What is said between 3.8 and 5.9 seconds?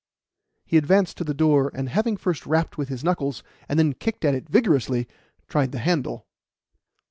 kicked at it vigorously, tried the